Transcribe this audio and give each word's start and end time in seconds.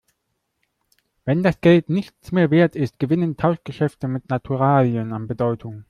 Wenn 1.25 1.43
das 1.43 1.61
Geld 1.61 1.91
nichts 1.91 2.31
mehr 2.31 2.49
Wert 2.49 2.75
ist, 2.75 2.97
gewinnen 2.97 3.37
Tauschgeschäfte 3.37 4.07
mit 4.07 4.29
Naturalien 4.31 5.13
an 5.13 5.27
Bedeutung. 5.27 5.79